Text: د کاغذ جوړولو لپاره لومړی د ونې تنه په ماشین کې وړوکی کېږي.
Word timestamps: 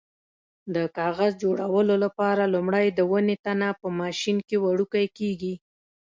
د 0.75 0.77
کاغذ 0.97 1.31
جوړولو 1.43 1.95
لپاره 2.03 2.51
لومړی 2.53 2.87
د 2.91 2.99
ونې 3.11 3.35
تنه 3.45 3.67
په 3.81 3.87
ماشین 3.99 4.37
کې 4.47 4.57
وړوکی 4.65 5.05
کېږي. 5.17 5.53